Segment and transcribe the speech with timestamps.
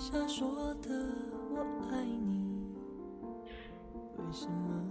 [0.00, 0.48] 瞎说
[0.80, 0.88] 的
[1.50, 1.60] 我
[1.92, 2.42] 爱你，
[4.16, 4.82] 为什么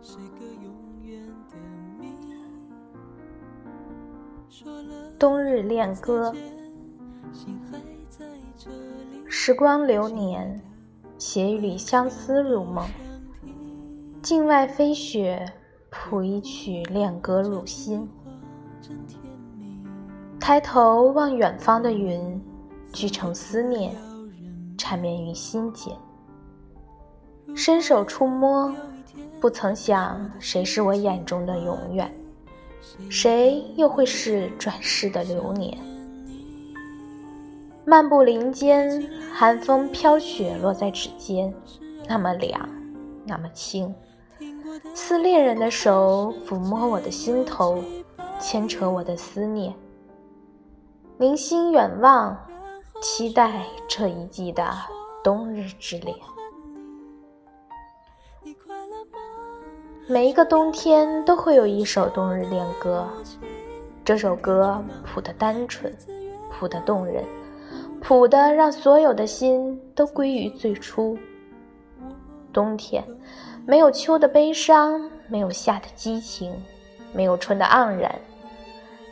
[0.00, 0.72] 是个永
[1.02, 1.56] 远的
[2.00, 2.32] 谜？
[4.48, 6.32] 说了冬日恋歌，
[7.30, 7.78] 心还
[8.08, 8.24] 在
[8.56, 9.22] 这里。
[9.28, 10.58] 时光流年，
[11.18, 12.88] 携一缕相思入梦。
[14.22, 15.44] 境外飞雪，
[15.90, 18.08] 谱一曲恋歌入心。
[20.40, 22.42] 抬头望远方的云，
[22.94, 23.94] 聚成思念，
[24.88, 25.94] 缠绵于心间。
[27.54, 28.74] 伸手触摸，
[29.38, 32.10] 不曾想谁是我眼中的永远，
[33.10, 35.76] 谁又会是转世的流年？
[37.84, 41.52] 漫步林间，寒风飘雪落在指尖，
[42.08, 42.66] 那么凉，
[43.26, 43.94] 那么轻。
[44.94, 47.84] 似恋人的手抚摸我的心头，
[48.40, 49.74] 牵扯我的思念。
[51.18, 52.34] 凝心远望，
[53.00, 54.70] 期待这一季的
[55.22, 56.16] 冬日之恋。
[60.08, 63.06] 每一个冬天都会有一首冬日恋歌，
[64.04, 65.94] 这首歌谱得单纯，
[66.50, 67.24] 谱得动人，
[68.00, 71.16] 谱得让所有的心都归于最初。
[72.52, 73.04] 冬天。
[73.66, 76.50] 没有秋的悲伤，没有夏的激情，
[77.12, 78.18] 没有春的盎然，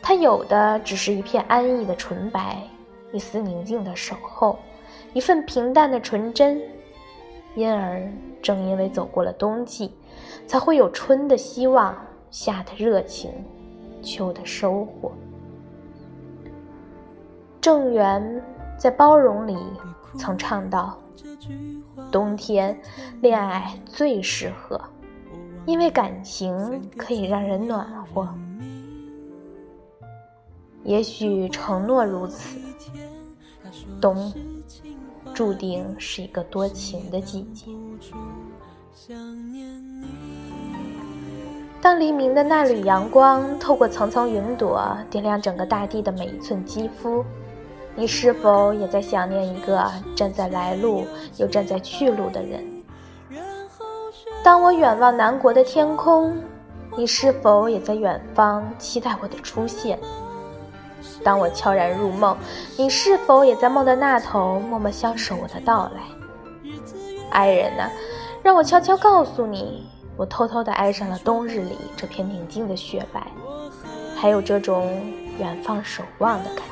[0.01, 2.67] 它有的只是一片安逸的纯白，
[3.13, 4.59] 一丝宁静的守候，
[5.13, 6.61] 一份平淡的纯真。
[7.55, 8.07] 因而，
[8.41, 9.91] 正因为走过了冬季，
[10.45, 11.97] 才会有春的希望，
[12.29, 13.31] 夏的热情，
[14.03, 15.11] 秋的收获。
[17.59, 18.43] 郑源
[18.77, 19.57] 在《包容》里
[20.17, 20.97] 曾唱到。
[22.09, 22.79] 冬天
[23.21, 24.79] 恋爱最适合，
[25.65, 28.29] 因为感情可以让人暖和。
[30.87, 32.57] 也许承诺如此，
[33.99, 34.33] 冬
[35.33, 37.65] 注定是一个多情的季节。
[41.81, 47.21] 当黎明的那缕阳光透过层层云朵，点亮整个大地的每一寸肌肤。
[47.93, 51.05] 你是否也在想念一个站在来路
[51.35, 52.63] 又站在去路的人？
[54.41, 56.33] 当我远望南国的天空，
[56.97, 59.99] 你是否也在远方期待我的出现？
[61.23, 62.37] 当我悄然入梦，
[62.77, 66.01] 你是否也在梦的那头默默相守我的到来？
[67.29, 67.89] 爱人呐，
[68.41, 69.85] 让我悄悄告诉你，
[70.15, 73.27] 我偷偷地爱上了冬日里这片宁静的雪白，
[74.15, 75.01] 还有这种
[75.37, 76.63] 远方守望的感觉。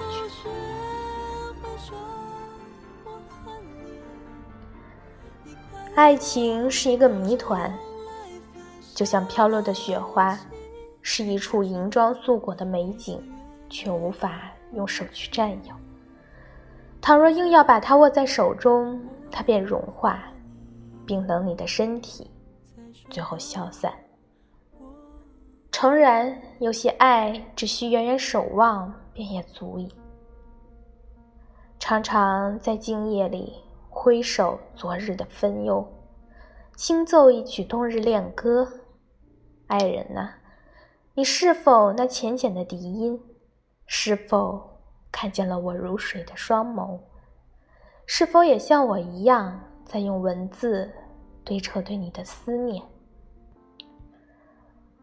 [5.96, 7.74] 爱情是一个谜团，
[8.94, 10.38] 就像飘落的雪花，
[11.02, 13.22] 是一处银装素裹的美景，
[13.76, 15.76] 却无法用手去占有。
[17.02, 20.24] 倘若硬要把它握在手中，它便融化，
[21.06, 22.32] 冰冷你的身体，
[23.10, 23.92] 最后消散。
[25.72, 29.94] 诚然，有些爱只需远远守望，便也足矣。
[31.78, 33.62] 常常在静夜里。
[33.98, 35.88] 挥手昨日的分忧，
[36.76, 38.68] 轻奏一曲冬日恋歌。
[39.68, 40.32] 爱人呐，
[41.14, 43.18] 你是否那浅浅的笛音？
[43.88, 44.80] 是否
[45.12, 47.00] 看见了我如水的双眸？
[48.06, 50.92] 是否也像我一样，在用文字
[51.44, 52.84] 堆砌对你的思念？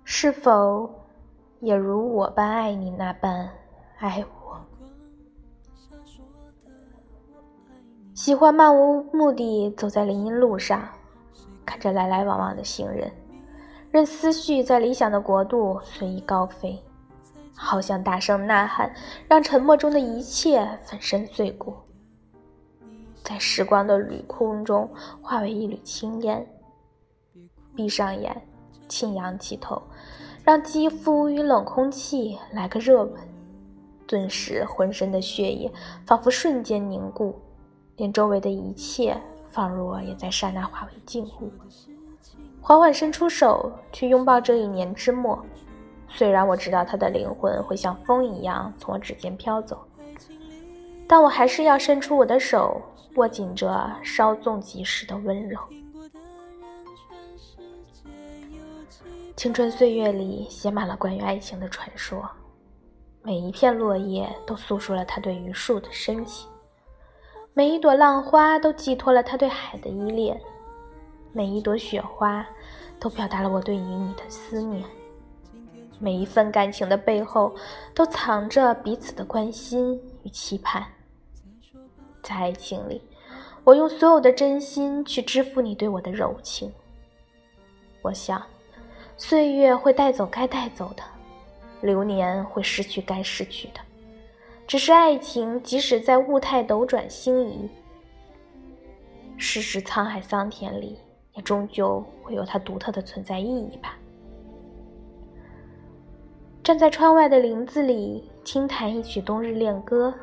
[0.04, 0.90] 是否
[1.60, 3.48] 也如我般爱你那般
[3.98, 4.60] 爱我？
[8.14, 10.86] 喜欢漫无目的走在林荫路上，
[11.64, 13.10] 看着来来往往的行人，
[13.90, 16.80] 任思绪在理想的国度随意高飞，
[17.54, 18.92] 好想大声呐喊，
[19.28, 21.74] 让沉默中的一切粉身碎骨，
[23.22, 24.90] 在时光的旅空中
[25.20, 26.46] 化为一缕青烟。
[27.74, 28.42] 闭上眼，
[28.88, 29.80] 轻仰起头，
[30.44, 33.14] 让肌肤与冷空气来个热吻，
[34.06, 35.72] 顿时浑身的血液
[36.04, 37.34] 仿佛瞬间凝固。
[37.96, 39.16] 连周围的一切，
[39.48, 41.50] 仿若也在刹那化为静物。
[42.60, 45.44] 缓缓伸出手去拥抱这一年之末，
[46.14, 49.82] 虽然我知道他的灵魂会像风一样从我指尖飘走，
[51.08, 52.80] 但我还是要伸出我的手，
[53.16, 55.58] 握紧着稍纵即逝的温柔。
[59.34, 62.22] 青春岁月里写满了关于爱情的传说，
[63.22, 66.48] 每一片落叶都诉说了他对于树的深情。
[67.54, 70.40] 每一朵浪花都寄托了他对海的依恋，
[71.32, 72.46] 每一朵雪花
[73.00, 74.84] 都表达了我对于你的思念。
[76.02, 77.54] 每一份感情的背后，
[77.94, 79.94] 都藏着彼此的关心
[80.24, 80.84] 与期盼。
[82.24, 83.00] 在爱情里，
[83.62, 86.72] 我用所有的真心去支付你对我的柔情。
[88.02, 88.42] 我想，
[89.16, 91.04] 岁月会带走该带走的，
[91.82, 93.74] 流年会失去该失去的。
[94.66, 97.70] 只是爱情，即使在物态斗转星移，
[99.36, 100.98] 世事沧海桑田里，
[101.34, 103.96] 也终究会有它独特的存在意义吧。
[106.62, 110.14] 站在窗外的林子里，轻弹一曲冬日恋歌。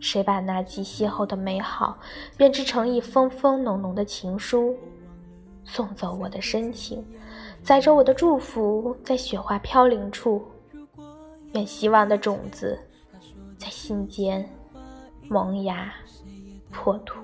[0.00, 1.96] 谁把那季邂逅的美好
[2.36, 4.74] 编织成一封封浓浓的情书，
[5.62, 7.04] 送走我的深情，
[7.62, 10.42] 载着我的祝福，在雪花飘零处，
[11.52, 12.76] 愿希望的种子
[13.56, 14.44] 在心间
[15.28, 15.92] 萌芽
[16.72, 17.20] 破土。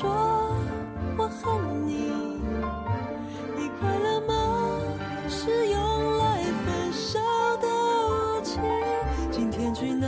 [0.00, 0.08] 说
[1.16, 2.12] 我恨你。
[3.56, 4.32] 你快乐吗？
[5.28, 7.18] 是用来分手
[7.60, 7.66] 的
[8.06, 8.60] 武器。
[9.32, 10.06] 今天去哪？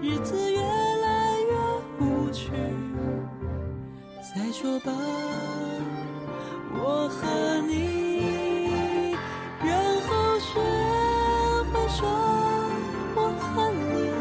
[0.00, 2.52] 日子越来越无趣。
[4.32, 4.92] 再说吧，
[6.72, 7.26] 我和
[7.66, 9.16] 你，
[9.64, 9.74] 然
[10.06, 10.60] 后学
[11.72, 12.06] 会说
[13.16, 14.12] 我恨你。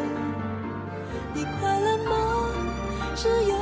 [1.36, 2.12] 你快乐吗？
[3.16, 3.56] 是有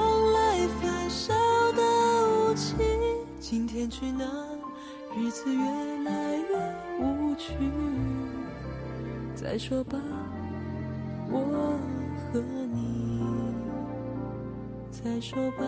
[3.49, 4.25] 今天去哪？
[5.15, 5.63] 日子越
[6.03, 7.53] 来越无趣。
[9.33, 9.97] 再说吧，
[11.31, 11.79] 我
[12.33, 13.23] 和你。
[14.91, 15.63] 再说吧，